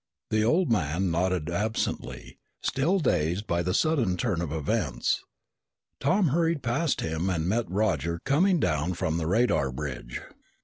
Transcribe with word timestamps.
The 0.31 0.43
old 0.43 0.71
man 0.71 1.11
nodded 1.11 1.47
absently, 1.47 2.39
still 2.63 2.97
dazed 2.97 3.45
by 3.45 3.61
the 3.61 3.71
sudden 3.75 4.17
turn 4.17 4.41
of 4.41 4.51
events. 4.51 5.23
Tom 5.99 6.29
hurried 6.29 6.63
past 6.63 7.01
him 7.01 7.29
and 7.29 7.47
met 7.47 7.69
Roger 7.69 8.17
coming 8.25 8.59
down 8.59 8.95
from 8.95 9.17
the 9.17 9.27
radar 9.27 9.71
bridge. 9.71 10.19